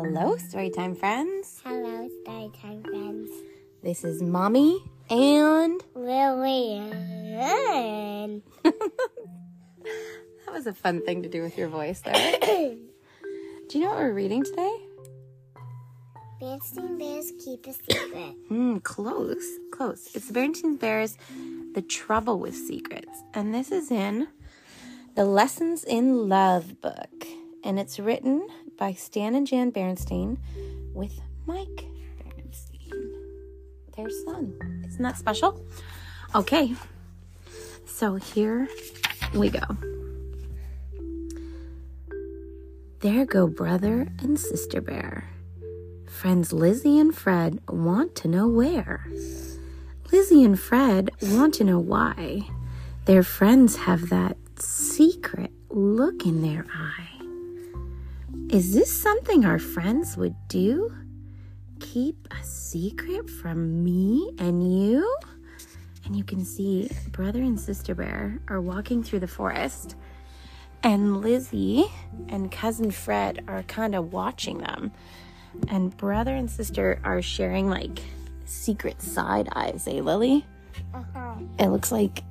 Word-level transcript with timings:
Hello, 0.00 0.36
Storytime 0.36 0.96
friends. 0.96 1.60
Hello, 1.64 2.08
Storytime 2.22 2.86
friends. 2.86 3.30
This 3.82 4.04
is 4.04 4.22
Mommy 4.22 4.78
and. 5.10 5.82
Lillian. 5.96 6.94
That 10.46 10.54
was 10.54 10.68
a 10.68 10.72
fun 10.72 11.04
thing 11.04 11.24
to 11.24 11.28
do 11.28 11.42
with 11.42 11.58
your 11.58 11.66
voice 11.66 12.00
there. 12.02 12.14
do 12.42 12.78
you 13.72 13.80
know 13.80 13.88
what 13.88 13.98
we're 13.98 14.12
reading 14.12 14.44
today? 14.44 14.72
Berenstain 16.40 16.96
Bears 16.96 17.32
keep 17.44 17.66
a 17.66 17.72
secret. 17.72 18.36
Hmm, 18.46 18.76
close, 18.78 19.58
close. 19.72 20.10
It's 20.14 20.30
Berenstain 20.30 20.78
Bears, 20.78 21.18
The 21.74 21.82
Trouble 21.82 22.38
with 22.38 22.54
Secrets. 22.54 23.24
And 23.34 23.52
this 23.52 23.72
is 23.72 23.90
in 23.90 24.28
the 25.16 25.24
Lessons 25.24 25.82
in 25.82 26.28
Love 26.28 26.80
book. 26.80 27.26
And 27.64 27.80
it's 27.80 27.98
written 27.98 28.46
by 28.78 28.92
Stan 28.92 29.34
and 29.34 29.46
Jan 29.46 29.72
Berenstain 29.72 30.38
with 30.94 31.20
Mike 31.46 31.86
Berenstain, 32.22 33.12
their 33.96 34.08
son. 34.08 34.84
Isn't 34.86 35.02
that 35.02 35.18
special? 35.18 35.62
Okay, 36.34 36.74
so 37.84 38.14
here 38.14 38.68
we 39.34 39.50
go. 39.50 39.60
There 43.00 43.26
go 43.26 43.46
brother 43.46 44.08
and 44.20 44.38
sister 44.38 44.80
bear. 44.80 45.28
Friends 46.08 46.52
Lizzie 46.52 46.98
and 46.98 47.14
Fred 47.14 47.60
want 47.68 48.14
to 48.16 48.28
know 48.28 48.48
where. 48.48 49.06
Lizzie 50.10 50.42
and 50.42 50.58
Fred 50.58 51.10
want 51.22 51.54
to 51.54 51.64
know 51.64 51.78
why. 51.78 52.48
Their 53.04 53.22
friends 53.22 53.76
have 53.76 54.08
that 54.08 54.36
secret 54.58 55.52
look 55.70 56.26
in 56.26 56.42
their 56.42 56.66
eye. 56.74 57.17
Is 58.50 58.72
this 58.72 58.90
something 58.90 59.44
our 59.44 59.58
friends 59.58 60.16
would 60.16 60.34
do? 60.48 60.90
Keep 61.80 62.28
a 62.30 62.42
secret 62.42 63.28
from 63.28 63.84
me 63.84 64.32
and 64.38 64.62
you? 64.82 65.18
And 66.06 66.16
you 66.16 66.24
can 66.24 66.46
see 66.46 66.90
brother 67.10 67.40
and 67.40 67.60
sister 67.60 67.94
bear 67.94 68.40
are 68.48 68.62
walking 68.62 69.02
through 69.02 69.20
the 69.20 69.28
forest, 69.28 69.96
and 70.82 71.20
Lizzie 71.20 71.84
and 72.30 72.50
cousin 72.50 72.90
Fred 72.90 73.44
are 73.48 73.64
kind 73.64 73.94
of 73.94 74.14
watching 74.14 74.58
them. 74.58 74.92
And 75.68 75.94
brother 75.94 76.34
and 76.34 76.50
sister 76.50 77.00
are 77.04 77.20
sharing 77.20 77.68
like 77.68 77.98
secret 78.46 79.02
side 79.02 79.50
eyes, 79.54 79.86
eh, 79.86 80.00
Lily? 80.00 80.46
Uh-huh. 80.94 81.34
It 81.58 81.68
looks 81.68 81.92
like 81.92 82.22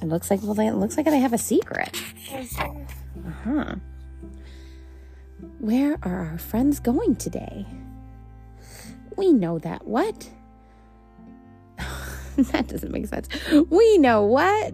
it 0.00 0.06
looks 0.06 0.30
like 0.30 0.42
well, 0.42 0.54
they, 0.54 0.68
it 0.68 0.76
looks 0.76 0.96
like 0.96 1.04
they 1.04 1.20
have 1.20 1.34
a 1.34 1.38
secret. 1.38 1.94
Uh-huh. 2.32 2.70
Huh. 3.44 3.74
Where 5.60 5.98
are 6.02 6.24
our 6.24 6.38
friends 6.38 6.80
going 6.80 7.16
today? 7.16 7.66
We 9.16 9.30
know 9.30 9.58
that. 9.58 9.86
What? 9.86 10.30
that 12.38 12.66
doesn't 12.66 12.90
make 12.90 13.06
sense. 13.08 13.28
We 13.68 13.98
know 13.98 14.22
what? 14.22 14.72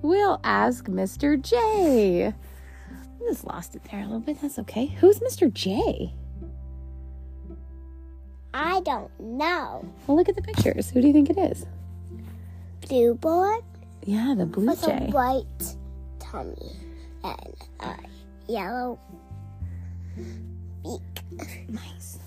We'll 0.00 0.40
ask 0.44 0.86
Mr. 0.86 1.42
Jay. 1.42 2.28
I 2.28 3.28
just 3.28 3.44
lost 3.44 3.74
it 3.74 3.82
there 3.90 4.00
a 4.00 4.04
little 4.04 4.20
bit. 4.20 4.40
That's 4.40 4.60
okay. 4.60 4.86
Who's 4.86 5.18
Mr. 5.18 5.52
Jay? 5.52 6.14
I 8.54 8.80
don't 8.82 9.10
know. 9.18 9.92
Well, 10.06 10.16
look 10.16 10.28
at 10.28 10.36
the 10.36 10.42
pictures. 10.42 10.90
Who 10.90 11.00
do 11.00 11.08
you 11.08 11.12
think 11.12 11.30
it 11.30 11.38
is? 11.38 11.66
Blue 12.88 13.14
boy 13.14 13.56
Yeah, 14.04 14.36
the 14.38 14.46
Blue 14.46 14.66
with 14.66 14.86
a 14.86 15.10
white 15.10 15.76
tummy 16.20 16.76
and 17.24 17.56
a 17.80 17.96
yellow 18.46 19.00
Nice. 21.68 22.18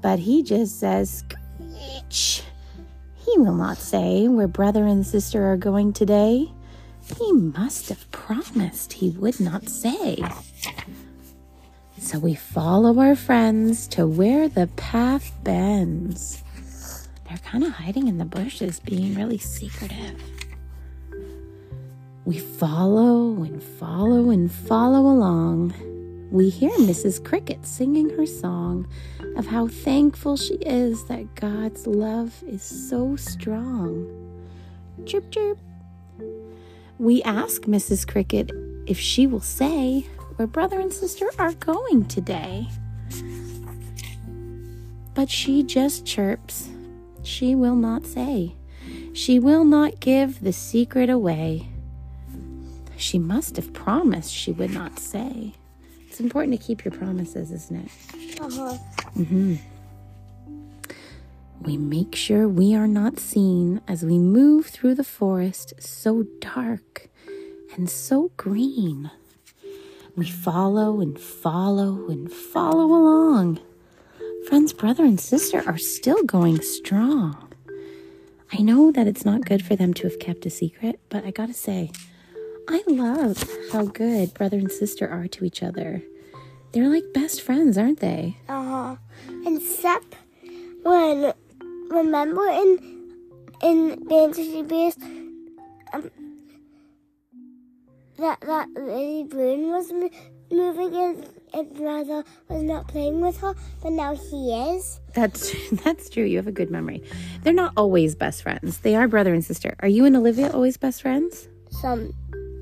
But 0.00 0.18
he 0.18 0.42
just 0.42 0.78
says, 0.78 1.24
Screech. 1.24 2.42
He 3.16 3.38
will 3.38 3.54
not 3.54 3.78
say 3.78 4.28
where 4.28 4.46
brother 4.48 4.86
and 4.86 5.06
sister 5.06 5.50
are 5.50 5.56
going 5.56 5.92
today. 5.92 6.52
He 7.18 7.32
must 7.32 7.88
have 7.88 8.10
promised 8.10 8.94
he 8.94 9.10
would 9.10 9.40
not 9.40 9.68
say. 9.68 10.22
So 11.98 12.18
we 12.18 12.34
follow 12.34 12.98
our 12.98 13.16
friends 13.16 13.86
to 13.88 14.06
where 14.06 14.48
the 14.48 14.66
path 14.76 15.32
bends. 15.42 16.42
They're 17.28 17.38
kind 17.38 17.64
of 17.64 17.72
hiding 17.72 18.08
in 18.08 18.18
the 18.18 18.24
bushes, 18.26 18.80
being 18.80 19.14
really 19.14 19.38
secretive. 19.38 20.22
We 22.26 22.38
follow 22.38 23.42
and 23.42 23.62
follow 23.62 24.30
and 24.30 24.52
follow 24.52 25.00
along. 25.00 25.74
We 26.34 26.48
hear 26.48 26.72
Mrs. 26.78 27.24
Cricket 27.24 27.64
singing 27.64 28.10
her 28.10 28.26
song 28.26 28.88
of 29.36 29.46
how 29.46 29.68
thankful 29.68 30.36
she 30.36 30.54
is 30.54 31.04
that 31.04 31.36
God's 31.36 31.86
love 31.86 32.42
is 32.44 32.60
so 32.60 33.14
strong. 33.14 34.42
Chirp, 35.06 35.30
chirp. 35.30 35.58
We 36.98 37.22
ask 37.22 37.62
Mrs. 37.66 38.04
Cricket 38.04 38.50
if 38.88 38.98
she 38.98 39.28
will 39.28 39.38
say 39.38 40.08
where 40.34 40.48
brother 40.48 40.80
and 40.80 40.92
sister 40.92 41.30
are 41.38 41.52
going 41.52 42.06
today. 42.06 42.66
But 45.14 45.30
she 45.30 45.62
just 45.62 46.04
chirps. 46.04 46.68
She 47.22 47.54
will 47.54 47.76
not 47.76 48.06
say. 48.06 48.56
She 49.12 49.38
will 49.38 49.62
not 49.62 50.00
give 50.00 50.40
the 50.40 50.52
secret 50.52 51.08
away. 51.08 51.68
She 52.96 53.20
must 53.20 53.54
have 53.54 53.72
promised 53.72 54.32
she 54.32 54.50
would 54.50 54.72
not 54.72 54.98
say. 54.98 55.54
It's 56.14 56.20
important 56.20 56.60
to 56.60 56.64
keep 56.64 56.84
your 56.84 56.92
promises, 56.92 57.50
isn't 57.50 57.86
it? 57.86 58.40
Uh-huh. 58.40 58.74
hmm 59.14 59.56
We 61.60 61.76
make 61.76 62.14
sure 62.14 62.46
we 62.46 62.72
are 62.76 62.86
not 62.86 63.18
seen 63.18 63.80
as 63.88 64.04
we 64.04 64.18
move 64.18 64.66
through 64.66 64.94
the 64.94 65.02
forest 65.02 65.74
so 65.80 66.22
dark 66.38 67.08
and 67.74 67.90
so 67.90 68.30
green. 68.36 69.10
We 70.16 70.30
follow 70.30 71.00
and 71.00 71.18
follow 71.18 72.08
and 72.08 72.30
follow 72.32 72.84
along. 72.84 73.58
Friends, 74.46 74.72
brother, 74.72 75.02
and 75.04 75.18
sister 75.18 75.64
are 75.66 75.78
still 75.78 76.22
going 76.22 76.60
strong. 76.62 77.52
I 78.52 78.62
know 78.62 78.92
that 78.92 79.08
it's 79.08 79.24
not 79.24 79.46
good 79.46 79.64
for 79.64 79.74
them 79.74 79.92
to 79.94 80.04
have 80.04 80.20
kept 80.20 80.46
a 80.46 80.50
secret, 80.50 81.00
but 81.08 81.24
I 81.24 81.32
gotta 81.32 81.54
say, 81.54 81.90
I 82.68 82.82
love 82.86 83.44
how 83.72 83.86
good 83.86 84.34
brother 84.34 84.58
and 84.58 84.70
sister 84.72 85.08
are 85.08 85.28
to 85.28 85.44
each 85.44 85.62
other. 85.62 86.02
They're 86.72 86.88
like 86.88 87.04
best 87.12 87.42
friends, 87.42 87.78
aren't 87.78 88.00
they? 88.00 88.36
Uh-huh. 88.48 88.96
Except 89.46 90.16
when 90.82 91.32
remember 91.88 92.46
in 92.48 93.12
in 93.62 94.08
Fantasy 94.08 94.62
Bears 94.62 94.96
um 95.92 96.10
that 98.18 98.40
that 98.40 98.68
Lily 98.76 99.24
Bloom 99.24 99.70
was 99.70 99.92
mo- 99.92 100.10
moving 100.50 100.94
and 100.94 101.28
and 101.52 101.74
brother 101.74 102.24
was 102.48 102.62
not 102.62 102.88
playing 102.88 103.20
with 103.20 103.38
her, 103.38 103.54
but 103.82 103.92
now 103.92 104.14
he 104.16 104.52
is. 104.52 105.00
That's 105.14 105.54
that's 105.84 106.08
true. 106.08 106.24
You 106.24 106.38
have 106.38 106.48
a 106.48 106.52
good 106.52 106.70
memory. 106.70 107.02
They're 107.42 107.52
not 107.52 107.72
always 107.76 108.14
best 108.14 108.42
friends. 108.42 108.78
They 108.78 108.96
are 108.96 109.06
brother 109.06 109.32
and 109.32 109.44
sister. 109.44 109.76
Are 109.80 109.88
you 109.88 110.04
and 110.04 110.16
Olivia 110.16 110.50
always 110.50 110.76
best 110.76 111.02
friends? 111.02 111.48
Some 111.70 112.12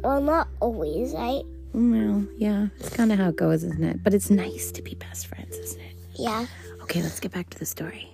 well 0.02 0.20
not 0.20 0.48
always, 0.60 1.12
right? 1.14 1.42
Well, 1.72 2.26
yeah, 2.36 2.66
it's 2.78 2.90
kind 2.90 3.12
of 3.12 3.18
how 3.18 3.30
it 3.30 3.36
goes, 3.36 3.64
isn't 3.64 3.82
it? 3.82 4.02
But 4.02 4.12
it's 4.12 4.30
nice 4.30 4.70
to 4.72 4.82
be 4.82 4.94
best 4.94 5.26
friends, 5.26 5.56
isn't 5.56 5.80
it? 5.80 5.96
Yeah. 6.16 6.46
Okay, 6.82 7.02
let's 7.02 7.18
get 7.20 7.32
back 7.32 7.48
to 7.50 7.58
the 7.58 7.64
story. 7.64 8.08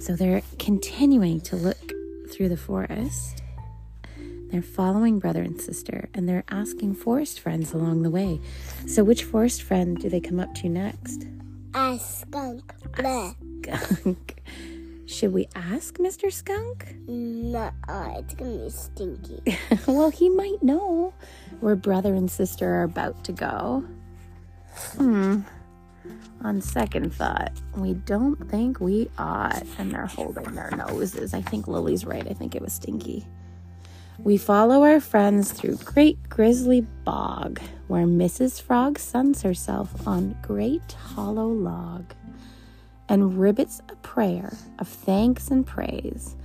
So 0.00 0.16
they're 0.16 0.42
continuing 0.58 1.40
to 1.42 1.56
look 1.56 1.92
through 2.30 2.48
the 2.48 2.56
forest. 2.56 3.42
They're 4.50 4.62
following 4.62 5.18
brother 5.18 5.42
and 5.42 5.60
sister, 5.60 6.08
and 6.14 6.28
they're 6.28 6.44
asking 6.48 6.94
forest 6.94 7.40
friends 7.40 7.72
along 7.72 8.02
the 8.02 8.10
way. 8.10 8.40
So, 8.86 9.02
which 9.02 9.24
forest 9.24 9.62
friend 9.62 9.96
do 9.98 10.08
they 10.08 10.20
come 10.20 10.38
up 10.38 10.54
to 10.56 10.68
next? 10.68 11.26
A 11.74 11.98
skunk. 11.98 12.72
Bleh. 12.92 13.34
Skunk. 13.64 14.42
Should 15.06 15.34
we 15.34 15.48
ask 15.54 15.98
Mr. 15.98 16.32
Skunk? 16.32 16.96
No, 17.06 17.70
it's 18.16 18.34
gonna 18.34 18.56
be 18.56 18.70
stinky. 18.70 19.42
well, 19.86 20.10
he 20.10 20.30
might 20.30 20.62
know 20.62 21.12
where 21.60 21.76
brother 21.76 22.14
and 22.14 22.30
sister 22.30 22.68
are 22.68 22.84
about 22.84 23.22
to 23.24 23.32
go. 23.32 23.84
Hmm. 24.96 25.40
On 26.42 26.60
second 26.60 27.14
thought, 27.14 27.52
we 27.76 27.94
don't 27.94 28.50
think 28.50 28.80
we 28.80 29.10
ought. 29.18 29.62
And 29.78 29.92
they're 29.92 30.06
holding 30.06 30.54
their 30.54 30.70
noses. 30.70 31.34
I 31.34 31.42
think 31.42 31.68
Lily's 31.68 32.04
right. 32.04 32.26
I 32.28 32.32
think 32.32 32.54
it 32.54 32.62
was 32.62 32.72
Stinky. 32.72 33.26
We 34.18 34.36
follow 34.36 34.84
our 34.84 35.00
friends 35.00 35.52
through 35.52 35.76
Great 35.78 36.28
Grizzly 36.28 36.82
Bog, 37.04 37.60
where 37.88 38.06
Mrs. 38.06 38.60
Frog 38.62 38.98
suns 38.98 39.42
herself 39.42 40.06
on 40.06 40.36
Great 40.42 40.92
Hollow 40.92 41.48
Log 41.48 42.14
and 43.08 43.32
ribbits 43.32 43.80
a 43.90 43.96
prayer 43.96 44.56
of 44.78 44.88
thanks 44.88 45.48
and 45.50 45.66
praise 45.66 46.36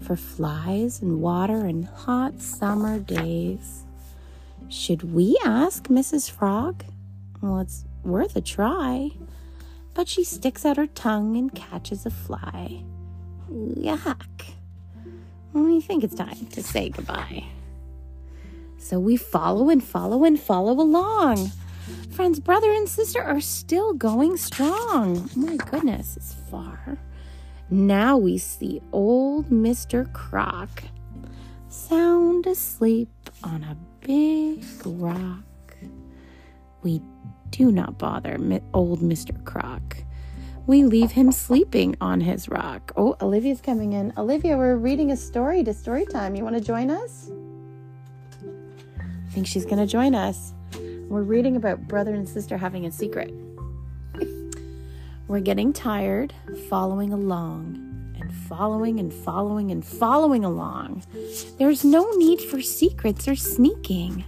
for 0.00 0.16
flies 0.16 1.00
and 1.02 1.20
water 1.20 1.64
and 1.66 1.86
hot 1.86 2.40
summer 2.40 2.98
days. 2.98 3.84
Should 4.68 5.14
we 5.14 5.38
ask 5.44 5.84
Mrs. 5.88 6.30
Frog? 6.30 6.84
Well, 7.40 7.60
it's 7.60 7.84
worth 8.04 8.36
a 8.36 8.40
try. 8.40 9.10
but 9.94 10.08
she 10.08 10.24
sticks 10.24 10.64
out 10.64 10.76
her 10.76 10.88
tongue 10.88 11.36
and 11.36 11.54
catches 11.54 12.04
a 12.04 12.10
fly. 12.10 12.82
Yuck. 13.50 14.44
We 15.52 15.80
think 15.80 16.02
it's 16.02 16.14
time 16.16 16.46
to 16.50 16.62
say 16.62 16.88
goodbye. 16.88 17.44
So 18.78 18.98
we 18.98 19.16
follow 19.16 19.70
and 19.70 19.82
follow 19.82 20.24
and 20.24 20.38
follow 20.38 20.72
along. 20.72 21.52
Friends, 22.14 22.38
brother 22.38 22.70
and 22.70 22.88
sister 22.88 23.20
are 23.20 23.40
still 23.40 23.92
going 23.92 24.36
strong. 24.36 25.28
My 25.34 25.56
goodness, 25.56 26.16
it's 26.16 26.32
far. 26.48 26.96
Now 27.70 28.16
we 28.16 28.38
see 28.38 28.80
old 28.92 29.50
Mr. 29.50 30.12
Croc 30.12 30.84
sound 31.68 32.46
asleep 32.46 33.08
on 33.42 33.64
a 33.64 33.76
big 34.06 34.64
rock. 34.84 35.76
We 36.84 37.02
do 37.50 37.72
not 37.72 37.98
bother 37.98 38.38
old 38.72 39.00
Mr. 39.00 39.44
Croc. 39.44 39.96
We 40.68 40.84
leave 40.84 41.10
him 41.10 41.32
sleeping 41.32 41.96
on 42.00 42.20
his 42.20 42.48
rock. 42.48 42.92
Oh, 42.96 43.16
Olivia's 43.22 43.60
coming 43.60 43.92
in. 43.92 44.12
Olivia, 44.16 44.56
we're 44.56 44.76
reading 44.76 45.10
a 45.10 45.16
story 45.16 45.64
to 45.64 45.74
story 45.74 46.06
time. 46.06 46.36
You 46.36 46.44
want 46.44 46.54
to 46.54 46.62
join 46.62 46.92
us? 46.92 47.32
I 49.00 49.30
think 49.32 49.48
she's 49.48 49.64
going 49.64 49.78
to 49.78 49.86
join 49.86 50.14
us. 50.14 50.54
We're 51.08 51.22
reading 51.22 51.56
about 51.56 51.86
brother 51.86 52.14
and 52.14 52.28
sister 52.28 52.56
having 52.56 52.86
a 52.86 52.90
secret. 52.92 53.32
We're 55.28 55.40
getting 55.40 55.72
tired 55.72 56.34
following 56.68 57.12
along 57.12 58.14
and 58.20 58.32
following 58.32 59.00
and 59.00 59.12
following 59.12 59.70
and 59.70 59.84
following 59.84 60.44
along. 60.44 61.02
There's 61.58 61.84
no 61.84 62.10
need 62.12 62.40
for 62.40 62.60
secrets 62.60 63.26
or 63.26 63.36
sneaking. 63.36 64.24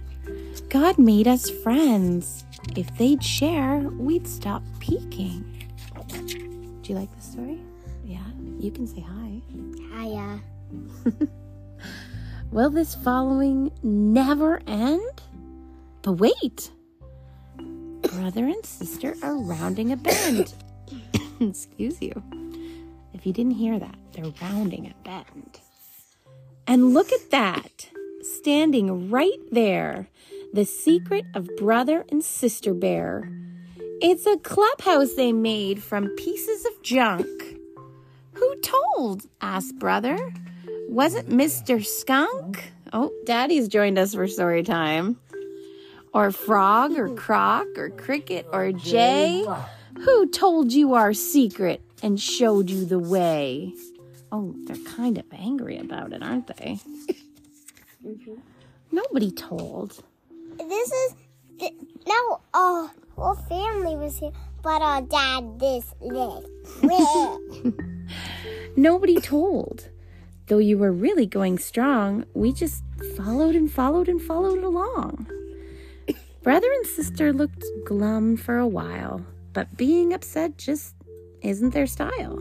God 0.69 0.97
made 0.97 1.27
us 1.27 1.49
friends. 1.49 2.45
If 2.75 2.95
they'd 2.97 3.23
share, 3.23 3.79
we'd 3.79 4.27
stop 4.27 4.63
peeking. 4.79 5.43
Do 6.09 6.93
you 6.93 6.95
like 6.95 7.13
this 7.15 7.25
story? 7.25 7.61
Yeah, 8.03 8.25
you 8.59 8.71
can 8.71 8.87
say 8.87 9.01
hi. 9.01 9.41
Hiya. 10.01 10.41
Will 12.51 12.69
this 12.69 12.95
following 12.95 13.71
never 13.83 14.61
end? 14.67 15.16
But 16.07 16.21
wait! 16.21 16.71
Brother 18.01 18.45
and 18.45 18.65
sister 18.65 19.13
are 19.21 19.35
rounding 19.35 19.91
a 19.91 19.97
bend. 19.97 20.53
Excuse 21.41 22.01
you. 22.01 22.23
If 23.13 23.25
you 23.27 23.33
didn't 23.33 23.55
hear 23.55 23.77
that, 23.77 23.97
they're 24.13 24.31
rounding 24.41 24.85
a 24.85 24.93
bend. 25.03 25.59
And 26.65 26.93
look 26.93 27.11
at 27.11 27.29
that, 27.31 27.89
standing 28.21 29.09
right 29.09 29.37
there 29.51 30.07
the 30.53 30.63
Secret 30.63 31.25
of 31.35 31.49
Brother 31.57 32.05
and 32.07 32.23
Sister 32.23 32.73
Bear. 32.73 33.29
It's 34.01 34.25
a 34.25 34.37
clubhouse 34.37 35.15
they 35.15 35.33
made 35.33 35.83
from 35.83 36.07
pieces 36.15 36.65
of 36.67 36.83
junk. 36.83 37.27
Who 38.31 38.55
told? 38.61 39.23
asked 39.41 39.77
Brother. 39.77 40.17
Was 40.87 41.15
it 41.15 41.27
Mr. 41.27 41.85
Skunk? 41.85 42.71
Oh, 42.93 43.11
Daddy's 43.25 43.67
joined 43.67 43.99
us 43.99 44.13
for 44.13 44.25
story 44.29 44.63
time. 44.63 45.19
Or 46.17 46.31
Frog, 46.31 46.97
or 46.97 47.09
Croc, 47.09 47.67
or 47.77 47.91
Cricket, 47.91 48.47
or 48.51 48.71
Jay? 48.71 49.45
Who 49.99 50.27
told 50.27 50.73
you 50.73 50.95
our 50.95 51.13
secret 51.13 51.83
and 52.01 52.19
showed 52.19 52.71
you 52.71 52.85
the 52.85 52.97
way? 52.97 53.75
Oh, 54.31 54.55
they're 54.65 54.83
kind 54.83 55.19
of 55.19 55.25
angry 55.31 55.77
about 55.77 56.13
it, 56.13 56.23
aren't 56.23 56.47
they? 56.47 56.79
Mm-hmm. 58.03 58.33
Nobody 58.91 59.29
told 59.29 60.03
this 60.57 60.91
is 60.91 61.15
th- 61.59 61.73
now 62.07 62.41
our 62.51 62.91
whole 63.15 63.35
family 63.35 63.95
was 63.95 64.17
here, 64.17 64.31
but 64.63 64.81
our 64.81 65.03
dad 65.03 65.59
this 65.59 65.93
leg. 66.01 66.45
Nobody 68.75 69.21
told. 69.21 69.89
Though 70.47 70.57
you 70.57 70.79
were 70.79 70.91
really 70.91 71.27
going 71.27 71.59
strong, 71.59 72.25
we 72.33 72.53
just 72.53 72.83
followed 73.15 73.53
and 73.55 73.71
followed 73.71 74.09
and 74.09 74.19
followed 74.19 74.63
along. 74.63 75.27
Brother 76.47 76.71
and 76.71 76.87
sister 76.87 77.33
looked 77.33 77.65
glum 77.83 78.37
for 78.37 78.57
a 78.57 78.65
while, 78.65 79.21
but 79.51 79.75
being 79.75 80.13
upset 80.13 80.57
just 80.57 80.95
isn't 81.41 81.71
their 81.71 81.87
style. 81.87 82.37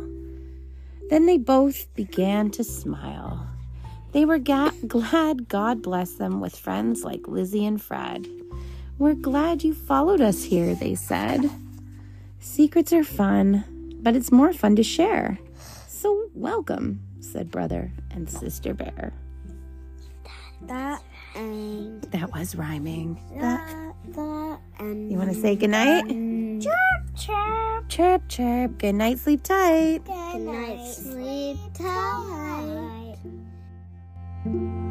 Then 1.11 1.27
they 1.27 1.39
both 1.39 1.93
began 1.97 2.51
to 2.51 2.63
smile. 2.63 3.49
They 4.13 4.25
were 4.25 4.39
ga- 4.39 4.71
glad 4.87 5.49
God 5.49 5.83
bless 5.83 6.13
them 6.13 6.41
with 6.41 6.55
friends 6.55 7.03
like 7.03 7.27
Lizzie 7.27 7.67
and 7.67 7.83
Fred. 7.83 8.29
We're 8.97 9.15
glad 9.15 9.65
you 9.65 9.75
followed 9.75 10.21
us 10.21 10.45
here, 10.45 10.77
they 10.77 10.95
said. 10.95 11.51
Secrets 12.39 12.93
are 12.93 13.03
fun, 13.03 13.65
but 14.03 14.15
it's 14.15 14.31
more 14.31 14.53
fun 14.53 14.77
to 14.77 14.85
share. 14.85 15.37
So 15.89 16.31
welcome, 16.33 17.01
said 17.19 17.51
Brother 17.51 17.91
and 18.13 18.31
Sister 18.31 18.73
Bear. 18.73 19.13
That 20.63 21.03
that 22.11 22.31
was 22.33 22.55
rhyming. 22.57 23.21
The, 23.35 23.95
the, 24.13 24.59
you 25.11 25.19
want 25.19 25.33
to 25.33 25.41
say 25.41 25.57
goodnight? 25.57 26.05
Um, 26.11 26.61
chirp, 26.61 27.17
chirp. 27.17 27.89
Chirp, 27.89 28.29
chirp. 28.29 28.79
Good 28.79 28.95
night, 28.95 29.19
sleep 29.19 29.43
tight. 29.43 30.05
Good, 30.05 30.41
night, 30.41 30.93
sleep 30.93 31.59
tight. 31.75 33.17
tight. 34.45 34.83